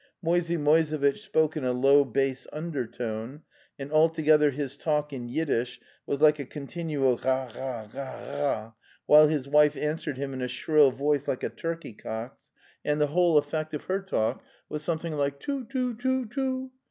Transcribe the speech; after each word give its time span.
Moisey 0.23 0.57
Moisevitch 0.57 1.19
spoke 1.21 1.55
in 1.55 1.63
a 1.63 1.73
low 1.73 2.03
bass 2.03 2.47
undertone, 2.51 3.43
and 3.77 3.91
altogether 3.91 4.49
his 4.49 4.75
talk 4.75 5.13
in 5.13 5.27
Yiddish 5.29 5.79
was 6.07 6.19
like 6.19 6.39
a 6.39 6.45
continual' 6.47 7.19
ghaal 7.19 7.51
ghaal 7.51 7.87
ghaal 7.91 8.25
ghaal," 8.25 8.73
while 9.05 9.27
his 9.27 9.47
wife 9.47 9.77
answered 9.77 10.17
him 10.17 10.33
in 10.33 10.41
a 10.41 10.47
shrill 10.47 10.89
voice 10.89 11.27
like 11.27 11.43
a 11.43 11.51
turkeycock's, 11.51 12.49
and 12.83 12.99
the 12.99 13.05
whole 13.13 13.37
effect 13.37 13.75
of 13.75 13.81
The 13.81 13.85
Steppe 13.93 14.07
201 14.07 14.31
her 14.31 14.33
talk 14.39 14.45
was 14.69 14.83
something 14.83 15.13
like'' 15.13 15.39
Too 15.39 15.65
too 15.65 15.95
too 15.95 16.25
too!" 16.25 16.71